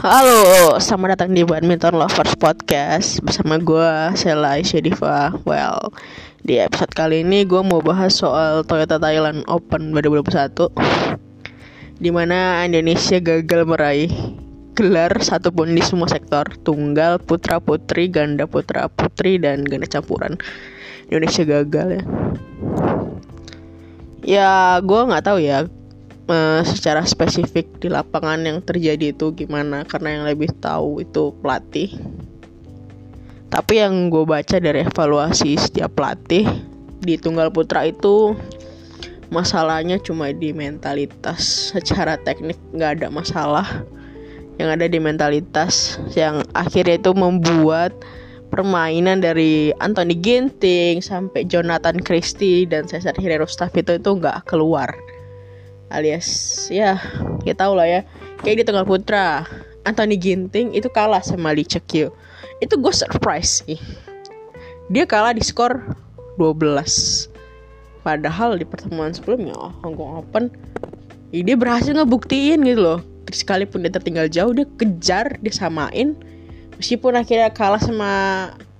[0.00, 5.36] Halo, selamat datang di Badminton Lovers Podcast bersama gue Sela Syediva.
[5.44, 5.92] Well,
[6.40, 10.72] di episode kali ini gue mau bahas soal Toyota Thailand Open 2021
[12.00, 14.08] Di mana Indonesia gagal meraih
[14.72, 20.40] gelar satupun di semua sektor Tunggal, putra putri, ganda putra putri, dan ganda campuran
[21.12, 22.02] Indonesia gagal ya
[24.24, 25.68] Ya gue nggak tahu ya
[26.30, 29.82] uh, secara spesifik di lapangan yang terjadi itu gimana?
[29.82, 31.98] Karena yang lebih tahu itu pelatih.
[33.50, 36.46] Tapi yang gue baca dari evaluasi setiap pelatih
[37.02, 38.38] di tunggal putra itu
[39.34, 41.74] masalahnya cuma di mentalitas.
[41.74, 43.66] Secara teknik nggak ada masalah.
[44.62, 45.98] Yang ada di mentalitas.
[46.14, 47.90] Yang akhirnya itu membuat
[48.54, 54.90] permainan dari Anthony Ginting sampai Jonathan Christie dan Cesar Hirostaff itu itu nggak keluar
[55.90, 56.26] alias
[56.70, 56.96] ya
[57.42, 58.00] kita tahu lah ya.
[58.40, 59.44] Kayak di tengah putra
[59.84, 62.14] Anthony Ginting itu kalah sama Lee Chekyo
[62.60, 63.80] itu gue surprise sih.
[64.92, 65.80] Dia kalah di skor
[66.36, 67.28] 12
[68.00, 70.44] padahal di pertemuan sebelumnya oh, Hong Kong Open
[71.36, 73.00] ya dia berhasil ngebuktiin gitu loh.
[73.30, 76.16] Sekalipun dia tertinggal jauh dia kejar dia samain.
[76.80, 78.12] Meskipun akhirnya kalah sama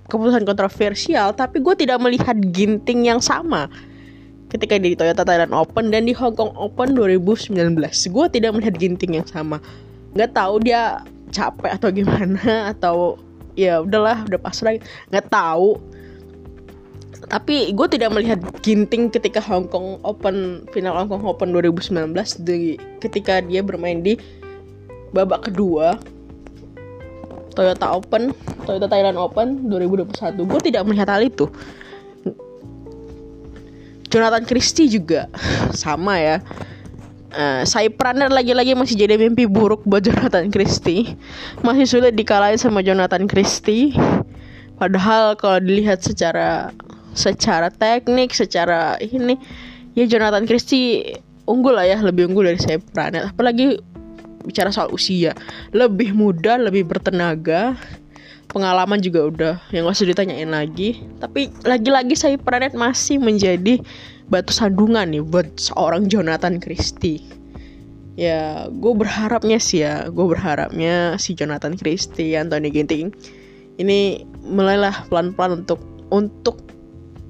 [0.09, 3.69] keputusan kontroversial tapi gue tidak melihat ginting yang sama
[4.51, 7.55] ketika di Toyota Thailand Open dan di Hong Kong Open 2019
[8.11, 9.63] gue tidak melihat ginting yang sama.
[10.11, 10.99] Nggak tahu dia
[11.31, 12.43] capek atau gimana
[12.75, 13.15] atau
[13.55, 14.75] ya udahlah udah pasrah.
[15.07, 15.79] Nggak tahu.
[17.31, 22.11] Tapi gue tidak melihat ginting ketika Hong Kong Open final Hong Kong Open 2019
[22.43, 24.19] di, ketika dia bermain di
[25.15, 25.95] babak kedua
[27.55, 31.51] Toyota Open Toyota Thailand Open 2021 gue tidak melihat hal itu
[34.11, 35.31] Jonathan Christie juga
[35.71, 36.37] sama ya.
[37.31, 37.63] Uh,
[38.27, 41.15] lagi-lagi masih jadi mimpi buruk buat Jonathan Christie.
[41.63, 43.95] Masih sulit dikalahin sama Jonathan Christie.
[44.75, 46.75] Padahal kalau dilihat secara
[47.15, 49.35] secara teknik, secara ini
[49.91, 53.75] Ya Jonathan Christie unggul lah ya, lebih unggul dari peranan Apalagi
[54.47, 55.35] bicara soal usia
[55.75, 57.75] Lebih muda, lebih bertenaga
[58.51, 60.99] pengalaman juga udah yang gak usah ditanyain lagi.
[61.17, 63.79] Tapi lagi-lagi saya Pranet masih menjadi
[64.27, 67.23] batu sandungan nih buat seorang Jonathan Christie.
[68.19, 73.15] Ya gue berharapnya sih ya gue berharapnya si Jonathan Christie Anthony Ginting
[73.79, 75.79] ini mulailah pelan-pelan untuk
[76.11, 76.59] untuk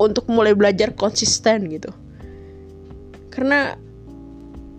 [0.02, 1.94] untuk mulai belajar konsisten gitu.
[3.30, 3.78] Karena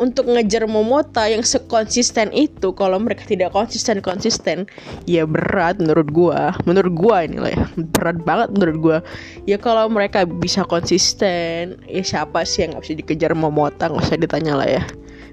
[0.02, 4.66] untuk ngejar Momota yang sekonsisten itu kalau mereka tidak konsisten konsisten
[5.06, 6.50] ya berat menurut gua.
[6.66, 7.64] Menurut gua ini lah ya
[7.94, 8.98] berat banget menurut gua.
[9.46, 13.86] Ya kalau mereka bisa konsisten ya siapa sih yang nggak bisa dikejar Momota?
[13.86, 14.82] Nggak usah ditanya lah ya.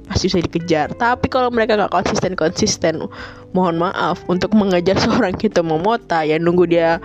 [0.06, 0.94] Pasti bisa dikejar.
[0.94, 3.10] Tapi kalau mereka nggak konsisten konsisten
[3.58, 7.02] mohon maaf untuk mengejar seorang kita Momota ya nunggu dia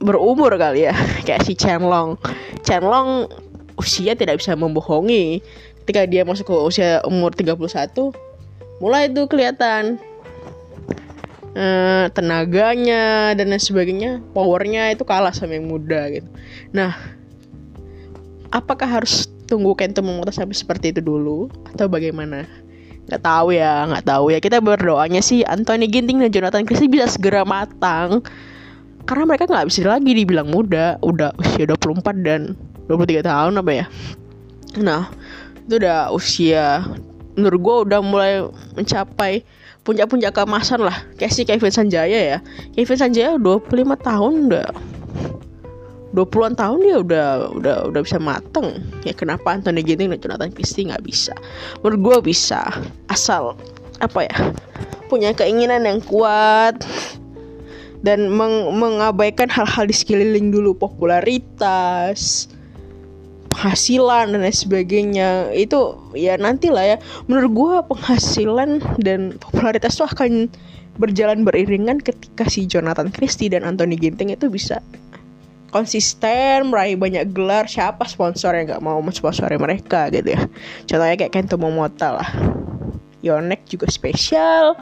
[0.00, 0.96] berumur kali ya.
[1.28, 2.16] Kayak si Chenlong.
[2.64, 3.28] Chenlong
[3.76, 5.40] usia tidak bisa membohongi.
[5.84, 8.10] Ketika dia masuk ke usia umur 31,
[8.82, 10.02] mulai itu kelihatan
[11.54, 16.28] uh, tenaganya dan lain sebagainya, powernya itu kalah sama yang muda gitu.
[16.74, 16.92] Nah,
[18.50, 22.44] apakah harus tunggu Kento Momota sampai seperti itu dulu atau bagaimana?
[23.06, 24.42] Gak tahu ya, nggak tahu ya.
[24.42, 28.26] Kita berdoanya sih Anthony Ginting dan Jonathan Christie bisa segera matang
[29.06, 32.58] karena mereka nggak bisa lagi dibilang muda udah usia 24 dan
[32.90, 33.86] 23 tahun apa ya?
[34.80, 35.10] Nah
[35.66, 36.86] itu udah usia
[37.36, 38.32] menurut gue udah mulai
[38.78, 39.44] mencapai
[39.86, 40.96] puncak-puncak keemasan lah.
[41.20, 42.38] Kayak si Kevin Sanjaya ya.
[42.74, 43.70] Kevin Sanjaya 25
[44.02, 44.68] tahun udah
[46.16, 48.80] 20-an tahun dia udah udah udah bisa mateng.
[49.04, 51.36] Ya kenapa Anthony Ginting dan Jonathan Christie nggak bisa?
[51.84, 52.64] Menurut gue bisa
[53.12, 53.52] asal
[54.00, 54.36] apa ya
[55.08, 56.76] punya keinginan yang kuat
[58.04, 62.50] dan meng mengabaikan hal-hal di sekeliling dulu popularitas
[63.56, 65.48] penghasilan dan lain sebagainya.
[65.56, 66.96] Itu ya nantilah ya.
[67.24, 70.52] Menurut gue penghasilan dan popularitas tuh akan
[71.00, 74.84] berjalan beriringan ketika si Jonathan Christie dan Anthony Ginting itu bisa
[75.72, 77.64] konsisten meraih banyak gelar.
[77.64, 80.44] Siapa sponsor yang nggak mau mensponsori mereka gitu ya?
[80.84, 82.30] Contohnya kayak Kento Momota lah.
[83.24, 84.76] Yonek juga spesial.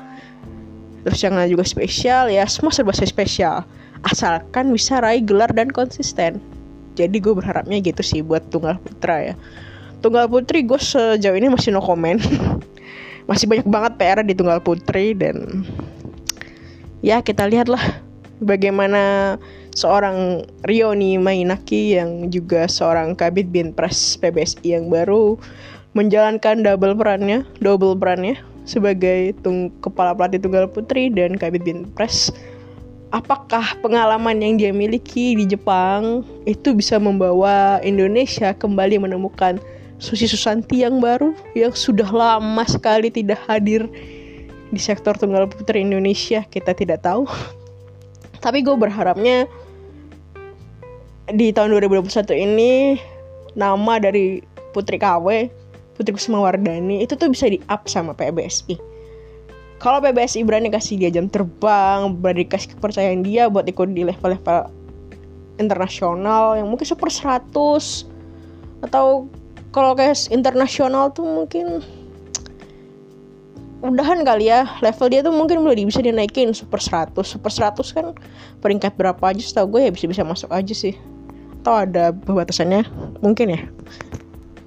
[1.06, 2.42] Terus yang lain juga spesial ya.
[2.50, 3.62] Semua serba spesial.
[4.02, 6.53] Asalkan bisa raih gelar dan konsisten
[6.94, 9.34] jadi gue berharapnya gitu sih buat tunggal putra ya.
[10.00, 12.18] Tunggal putri gue sejauh ini masih no comment.
[13.24, 15.64] Masih banyak banget PR di tunggal putri dan
[17.00, 17.80] ya kita lihatlah
[18.36, 19.36] bagaimana
[19.72, 25.40] seorang Rioni Mainaki yang juga seorang kabit bin pres PBSI yang baru
[25.96, 32.32] menjalankan double perannya double perannya sebagai tung kepala pelatih tunggal putri dan kabit binpres
[33.14, 39.62] apakah pengalaman yang dia miliki di Jepang itu bisa membawa Indonesia kembali menemukan
[40.02, 43.86] Susi Susanti yang baru yang sudah lama sekali tidak hadir
[44.74, 46.42] di sektor tunggal putri Indonesia?
[46.42, 47.30] Kita tidak tahu.
[48.44, 49.46] Tapi gue berharapnya
[51.30, 52.98] di tahun 2021 ini
[53.54, 54.42] nama dari
[54.74, 55.48] Putri KW
[55.94, 58.93] Putri Kusuma Wardani itu tuh bisa di up sama PBSI
[59.84, 64.72] kalau PBSI berani kasih dia jam terbang berani kasih kepercayaan dia buat ikut di level-level
[65.60, 67.52] internasional yang mungkin super 100
[68.80, 69.28] atau
[69.76, 71.84] kalau kayak internasional tuh mungkin
[73.84, 74.64] udahan kali ya.
[74.80, 78.06] Level dia tuh mungkin belum bisa dinaikin super 100 super 100 kan
[78.64, 80.96] peringkat berapa aja setahu gue ya bisa bisa masuk aja sih.
[81.60, 82.88] Atau ada pembatasannya?
[83.20, 83.60] Mungkin ya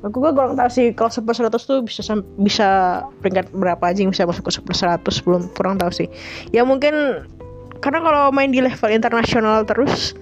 [0.08, 2.02] aku gak kurang tahu sih kalau super 100 tuh bisa
[2.40, 2.68] bisa
[3.20, 6.08] peringkat berapa aja yang bisa masuk ke super 100 belum kurang tahu sih.
[6.56, 7.28] Ya mungkin
[7.84, 10.18] karena kalau main di level internasional terus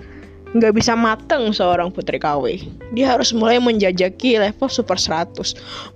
[0.55, 2.63] nggak bisa mateng seorang putri KW
[2.95, 5.35] dia harus mulai menjajaki level super 100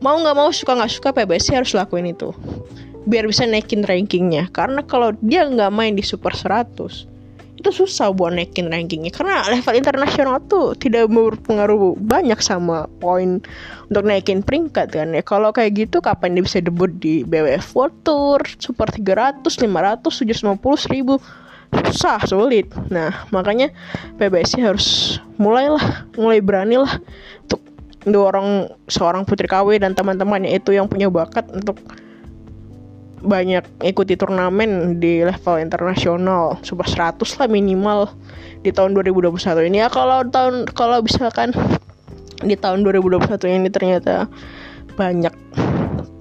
[0.04, 2.36] mau nggak mau suka nggak suka PBSI harus lakuin itu.
[3.08, 4.52] Biar bisa naikin rankingnya.
[4.52, 7.19] Karena kalau dia nggak main di super 100
[7.60, 9.12] itu susah buat naikin rankingnya.
[9.12, 13.44] Karena level internasional tuh tidak berpengaruh banyak sama poin
[13.92, 15.20] untuk naikin peringkat kan ya.
[15.20, 18.40] Kalau kayak gitu kapan dia bisa debut di BWF World Tour?
[18.58, 22.72] Super 300, 500, 750, 1000 susah sulit.
[22.90, 23.70] Nah makanya
[24.18, 26.98] PBSI harus mulailah mulai beranilah
[27.46, 27.62] untuk
[28.08, 31.78] dorong seorang Putri KW dan teman-temannya itu yang punya bakat untuk
[33.20, 38.12] banyak ikuti turnamen di level internasional super 100 lah minimal
[38.64, 39.84] di tahun 2021 ini.
[39.84, 41.52] Ya kalau tahun kalau misalkan
[42.40, 44.32] di tahun 2021 ini ternyata
[44.96, 45.36] banyak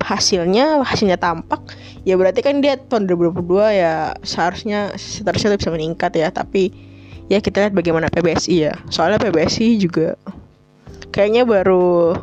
[0.02, 1.60] hasilnya hasilnya tampak
[2.08, 3.44] ya berarti kan dia tahun 2022
[3.76, 6.28] ya seharusnya seterusnya bisa meningkat ya.
[6.34, 6.74] Tapi
[7.30, 8.74] ya kita lihat bagaimana PBSI ya.
[8.90, 10.18] Soalnya PBSI juga
[11.14, 12.18] kayaknya baru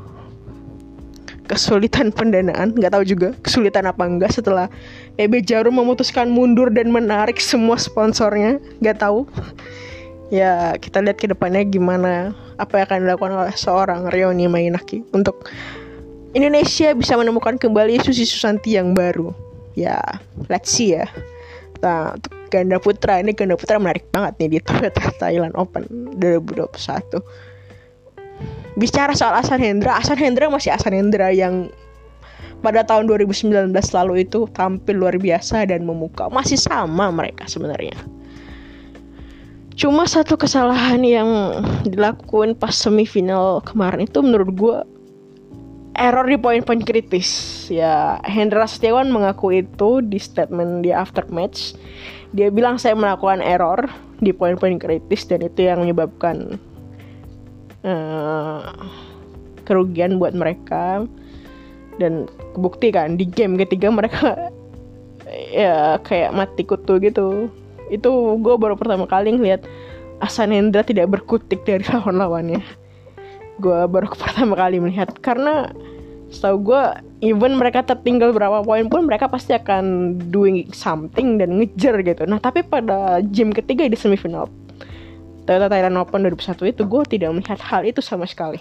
[1.46, 4.68] kesulitan pendanaan nggak tahu juga kesulitan apa enggak setelah
[5.18, 9.30] PB Jarum memutuskan mundur dan menarik semua sponsornya nggak tahu.
[10.34, 15.46] Ya kita lihat ke depannya gimana apa yang akan dilakukan oleh seorang Rioni Mainaki untuk
[16.34, 19.32] Indonesia bisa menemukan kembali Susi Susanti yang baru.
[19.78, 20.02] Ya
[20.50, 21.06] let's see ya.
[21.86, 25.86] Nah untuk ganda putra ini ganda putra menarik banget nih di Toyota Thailand Open
[26.18, 27.22] 2021
[28.76, 31.72] bicara soal Asan Hendra, Asan Hendra masih Asan Hendra yang
[32.60, 36.32] pada tahun 2019 lalu itu tampil luar biasa dan memukau.
[36.34, 37.96] Masih sama mereka sebenarnya.
[39.76, 41.30] Cuma satu kesalahan yang
[41.84, 44.78] dilakukan pas semifinal kemarin itu menurut gue
[46.00, 47.28] error di poin-poin kritis.
[47.68, 51.76] Ya, Hendra Setiawan mengaku itu di statement di after match.
[52.32, 53.88] Dia bilang saya melakukan error
[54.24, 56.56] di poin-poin kritis dan itu yang menyebabkan
[57.86, 58.74] uh,
[59.64, 61.06] kerugian buat mereka.
[61.96, 64.52] Dan kebukti kan di game ketiga mereka
[65.56, 67.48] ya kayak mati kutu gitu.
[67.88, 69.64] Itu gue baru pertama kali ngeliat
[70.24, 72.60] Asanendra tidak berkutik dari lawan-lawannya.
[73.62, 75.14] Gue baru pertama kali melihat.
[75.24, 75.72] Karena
[76.34, 76.84] setahu gue
[77.24, 82.28] even mereka tertinggal berapa poin pun mereka pasti akan doing something dan ngejar gitu.
[82.28, 84.52] Nah tapi pada game ketiga di semifinal
[85.46, 88.58] Toyota Thailand Open 2001 itu gue tidak melihat hal itu sama sekali.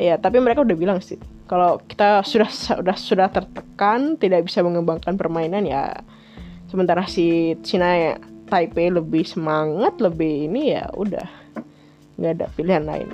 [0.00, 5.20] Ya tapi mereka udah bilang sih kalau kita sudah sudah sudah tertekan tidak bisa mengembangkan
[5.20, 6.00] permainan ya
[6.72, 8.12] sementara si Cina ya,
[8.48, 11.28] Taipei lebih semangat lebih ini ya udah.
[12.16, 13.08] Nggak ada pilihan lain.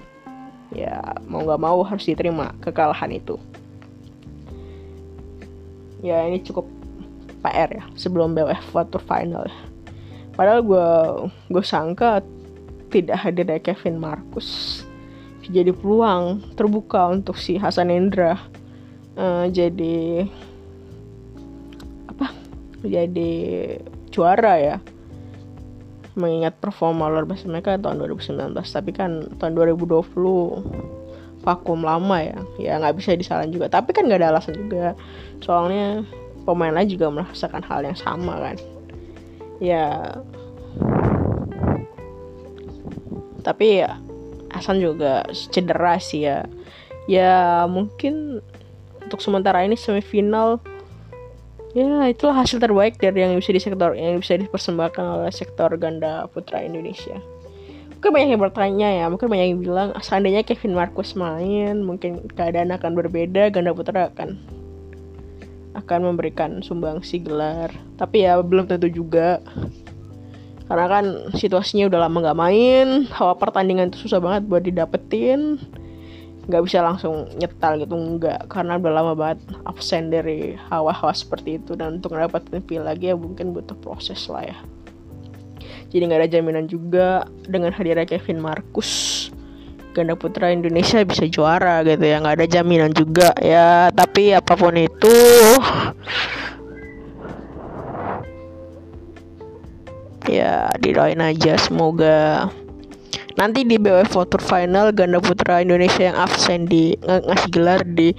[0.71, 3.35] Ya mau nggak mau harus diterima kekalahan itu.
[6.07, 6.71] Ya ini cukup
[7.43, 9.51] PR ya sebelum BWF Tour Final
[10.35, 10.89] padahal gue
[11.51, 12.21] gue sangka
[12.95, 14.81] tidak hadirnya Kevin Marcus.
[15.51, 18.39] Jadi peluang terbuka untuk si Hasan Endra
[19.19, 20.25] uh, jadi
[22.07, 22.31] apa?
[22.87, 23.33] Jadi
[24.15, 24.77] juara ya.
[26.15, 30.15] Mengingat performa luar biasa mereka tahun 2019 tapi kan tahun 2020
[31.43, 32.39] vakum lama ya.
[32.57, 33.67] Ya nggak bisa disalahin juga.
[33.67, 34.95] Tapi kan nggak ada alasan juga.
[35.43, 36.07] Soalnya
[36.47, 38.57] pemain lain juga merasakan hal yang sama kan.
[39.59, 40.15] Ya
[43.45, 44.01] tapi ya
[44.55, 46.47] Hasan juga cedera sih ya.
[47.11, 48.39] Ya mungkin
[49.03, 50.63] untuk sementara ini semifinal
[51.75, 56.31] ya itulah hasil terbaik dari yang bisa di sektor yang bisa dipersembahkan oleh sektor ganda
[56.31, 57.19] putra Indonesia.
[57.99, 62.71] Mungkin banyak yang bertanya ya mungkin banyak yang bilang seandainya Kevin Marcus main mungkin keadaan
[62.71, 64.39] akan berbeda ganda putra akan
[65.75, 67.75] akan memberikan sumbangsi gelar.
[67.99, 69.43] Tapi ya belum tentu juga
[70.65, 71.05] karena kan
[71.37, 75.61] situasinya udah lama nggak main hawa pertandingan itu susah banget buat didapetin.
[76.45, 78.49] Nggak bisa langsung nyetal gitu nggak.
[78.49, 81.77] Karena udah lama banget absen dari hawa-hawa seperti itu.
[81.77, 84.57] Dan untuk mendapatkan feel lagi ya mungkin butuh proses lah ya.
[85.93, 89.29] Jadi nggak ada jaminan juga dengan hadirnya Kevin Marcus.
[89.95, 92.25] Ganda putra Indonesia bisa juara gitu ya.
[92.25, 93.93] Nggak ada jaminan juga ya.
[93.93, 95.17] Tapi apa pun itu
[100.41, 102.51] ya didoain aja semoga
[103.39, 108.15] nanti di BWF Tour Final ganda putra Indonesia yang absen di ng ngasih gelar di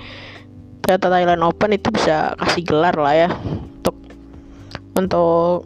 [0.84, 3.30] Toyota Thailand Open itu bisa kasih gelar lah ya
[3.82, 3.96] untuk
[4.96, 5.66] untuk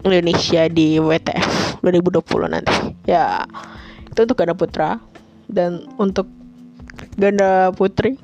[0.00, 2.74] Indonesia di WTF 2020 nanti.
[3.04, 3.44] Ya
[4.08, 4.96] itu untuk ganda putra
[5.50, 6.26] dan untuk
[7.20, 8.16] ganda putri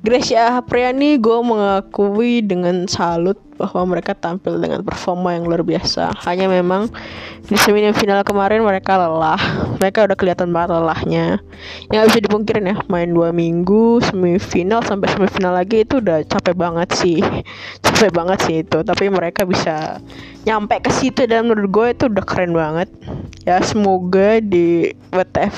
[0.00, 6.16] Gracia Apriani gue mengakui dengan salut bahwa mereka tampil dengan performa yang luar biasa.
[6.24, 6.88] Hanya memang
[7.44, 9.36] di semifinal kemarin mereka lelah.
[9.76, 11.26] Mereka udah kelihatan banget lelahnya.
[11.92, 16.88] Yang bisa dipungkirin ya, main dua minggu semifinal sampai semifinal lagi itu udah capek banget
[16.96, 17.20] sih.
[17.84, 18.80] Capek banget sih itu.
[18.80, 20.00] Tapi mereka bisa
[20.48, 22.88] nyampe ke situ dan menurut gue itu udah keren banget.
[23.44, 25.56] Ya semoga di WTF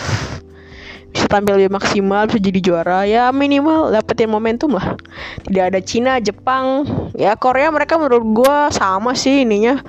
[1.12, 3.04] bisa tampil lebih maksimal bisa jadi juara.
[3.04, 4.97] Ya minimal dapetin momentum lah.
[5.45, 6.88] Tidak ada Cina Jepang.
[7.12, 9.85] Ya Korea mereka menurut gue sama sih ininya.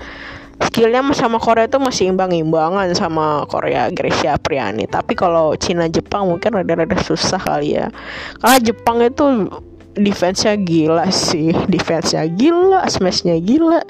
[0.63, 6.53] Skillnya sama Korea itu masih imbang-imbangan sama Korea Gracia Apriani tapi kalau Cina Jepang mungkin
[6.53, 7.89] rada-rada susah kali ya.
[8.43, 9.25] Karena Jepang itu
[9.97, 11.55] defense-nya gila sih.
[11.71, 13.81] Defense-nya gila smash-nya gila.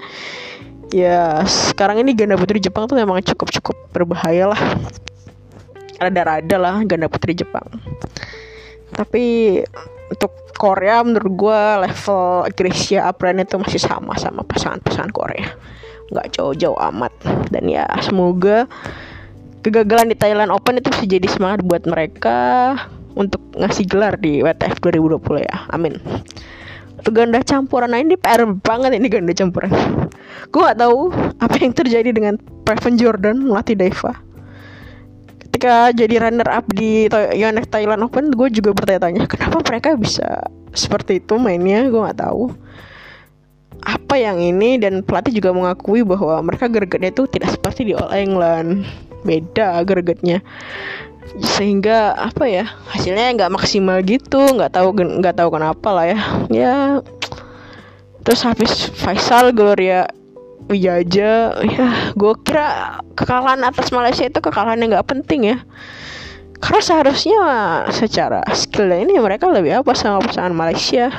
[0.94, 4.62] Ya sekarang ini ganda putri Jepang tuh memang cukup-cukup berbahaya lah
[6.00, 7.66] rada-rada lah ganda putri Jepang.
[8.94, 9.60] Tapi
[10.14, 15.50] untuk Korea menurut gue level Gracia Apren itu masih sama sama pasangan-pasangan Korea.
[16.14, 17.14] Nggak jauh-jauh amat.
[17.50, 18.70] Dan ya semoga
[19.66, 22.78] kegagalan di Thailand Open itu bisa jadi semangat buat mereka
[23.18, 25.58] untuk ngasih gelar di WTF 2020 ya.
[25.74, 25.98] Amin.
[27.02, 27.90] Untuk ganda campuran.
[27.92, 29.74] Nah ini PR banget ini ganda campuran.
[30.54, 31.10] Gue gak tahu
[31.42, 34.14] apa yang terjadi dengan Preven Jordan melatih Daiva
[35.63, 37.08] ketika jadi runner up di
[37.39, 40.43] Yonex Thailand Open gue juga bertanya-tanya kenapa mereka bisa
[40.75, 41.88] seperti itu mainnya?
[41.88, 42.51] Gue nggak tahu.
[43.79, 44.75] Apa yang ini?
[44.75, 48.84] Dan pelatih juga mengakui bahwa mereka gregetnya itu tidak seperti di All England.
[49.24, 50.43] Beda gregetnya.
[51.39, 54.43] Sehingga apa ya hasilnya nggak maksimal gitu.
[54.43, 56.20] Nggak tahu nggak tahu kenapa lah ya.
[56.51, 56.75] Ya
[58.27, 60.12] terus habis Faisal Gloria
[60.72, 65.58] Wijaja ya gue kira kekalahan atas Malaysia itu kekalahan yang nggak penting ya.
[66.63, 67.41] Karena seharusnya
[67.91, 71.12] secara skill ini mereka lebih apa sama pasangan Malaysia.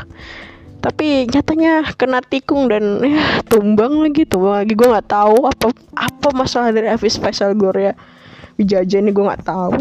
[0.81, 4.73] Tapi nyatanya kena tikung dan ya tumbang lagi tumbang lagi.
[4.73, 7.93] Gue nggak tahu apa apa masalah dari Hafiz Faisal Gloria
[8.57, 9.77] Wijaja ini gue nggak tahu.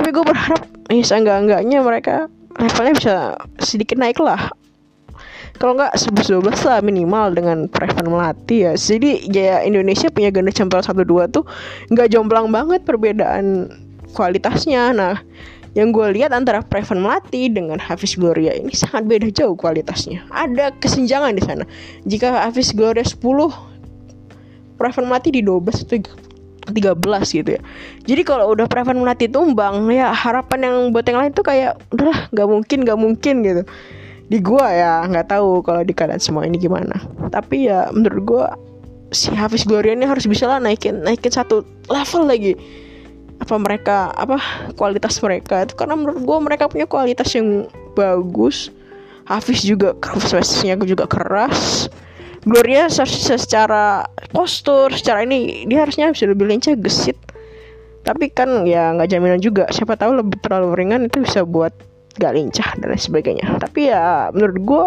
[0.00, 2.14] Tapi gue berharap ya enggak enggaknya mereka
[2.56, 3.14] levelnya bisa
[3.60, 4.50] sedikit naik lah
[5.60, 8.72] kalau nggak 11 12 lah minimal dengan Preven Melati ya.
[8.72, 11.44] Jadi ya Indonesia punya ganda campuran satu dua tuh
[11.92, 13.68] nggak jomplang banget perbedaan
[14.16, 14.96] kualitasnya.
[14.96, 15.20] Nah
[15.76, 20.24] yang gue lihat antara Preven Melati dengan Hafiz Gloria ini sangat beda jauh kualitasnya.
[20.32, 21.68] Ada kesenjangan di sana.
[22.08, 23.20] Jika Hafiz Gloria 10
[24.80, 26.00] Preven Melati di 12 itu
[26.72, 27.60] 13 gitu ya.
[28.08, 32.32] Jadi kalau udah Preven Melati tumbang ya harapan yang buat yang lain tuh kayak udahlah
[32.32, 33.62] nggak mungkin nggak mungkin gitu
[34.30, 36.94] di gua ya nggak tahu kalau di kalian semua ini gimana.
[37.34, 38.46] Tapi ya menurut gua
[39.10, 42.54] si Hafiz Gloria ini harus bisa lah naikin naikin satu level lagi.
[43.42, 44.38] Apa mereka apa
[44.78, 45.66] kualitas mereka.
[45.66, 47.66] Itu karena menurut gua mereka punya kualitas yang
[47.98, 48.70] bagus.
[49.26, 51.90] Hafiz juga keras juga keras.
[52.40, 57.18] Gloria secara postur secara ini dia harusnya bisa lebih lincah gesit.
[58.06, 59.66] Tapi kan ya nggak jaminan juga.
[59.68, 61.74] Siapa tahu lebih terlalu ringan itu bisa buat
[62.18, 63.46] gak lincah dan lain sebagainya.
[63.60, 64.86] Tapi ya menurut gue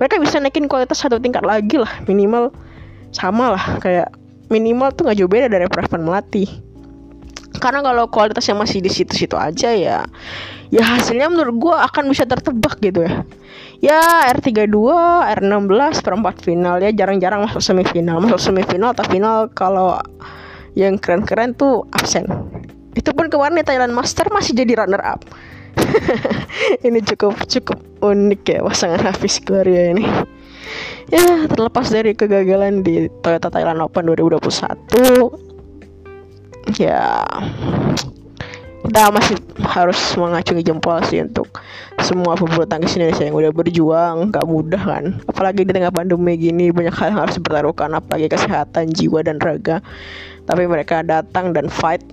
[0.00, 1.90] mereka bisa naikin kualitas satu tingkat lagi lah.
[2.08, 2.50] Minimal
[3.14, 4.10] sama lah kayak
[4.50, 6.44] minimal tuh nggak jauh beda dari Preven Melati.
[7.62, 10.02] Karena kalau kualitasnya masih di situ-situ aja ya
[10.74, 13.22] ya hasilnya menurut gue akan bisa tertebak gitu ya.
[13.78, 14.00] Ya
[14.34, 14.74] R32
[15.38, 18.18] R16 perempat final ya jarang-jarang masuk semifinal.
[18.18, 20.02] Masuk semifinal atau final kalau
[20.74, 22.26] yang keren-keren tuh absen.
[22.98, 25.22] Itu pun kemarin Thailand Master masih jadi runner up
[26.86, 30.04] ini cukup cukup unik ya pasangan Hafiz Gloria ini.
[31.12, 35.44] Ya terlepas dari kegagalan di Toyota Thailand Open 2021
[36.80, 37.20] ya
[38.84, 41.48] kita masih harus mengacungi jempol sih untuk
[42.04, 45.04] semua pebulu tangkis Indonesia yang udah berjuang gak mudah kan.
[45.24, 49.80] Apalagi di tengah pandemi gini banyak hal yang harus dipertaruhkan apalagi kesehatan jiwa dan raga.
[50.44, 52.04] Tapi mereka datang dan fight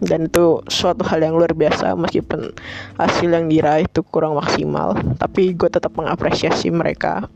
[0.00, 2.52] dan itu suatu hal yang luar biasa meskipun
[2.96, 4.96] hasil yang diraih itu kurang maksimal.
[5.20, 7.28] Tapi gue tetap mengapresiasi mereka.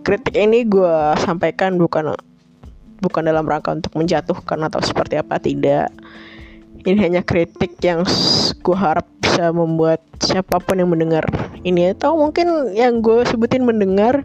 [0.00, 2.16] Kritik ini gue sampaikan bukan
[3.04, 5.92] bukan dalam rangka untuk menjatuhkan atau seperti apa tidak.
[6.80, 8.08] Ini hanya kritik yang
[8.64, 11.28] gue harap bisa membuat siapa pun yang mendengar
[11.62, 14.24] ini atau mungkin yang gue sebutin mendengar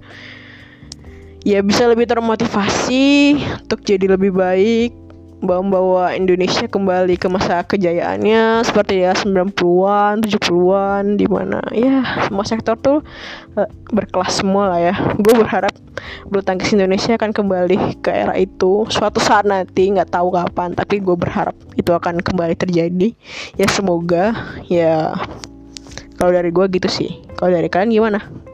[1.43, 5.04] ya bisa lebih termotivasi untuk jadi lebih baik
[5.45, 12.73] membawa Indonesia kembali ke masa kejayaannya seperti ya 90-an, 70-an di mana ya semua sektor
[12.81, 13.05] tuh
[13.55, 14.95] uh, berkelas semua lah ya.
[15.21, 15.73] Gue berharap
[16.27, 18.89] bulu tangkis Indonesia akan kembali ke era itu.
[18.89, 23.13] Suatu saat nanti nggak tahu kapan tapi gue berharap itu akan kembali terjadi.
[23.55, 24.33] Ya semoga
[24.65, 25.13] ya
[26.17, 27.21] kalau dari gue gitu sih.
[27.37, 28.44] Kalau dari kalian gimana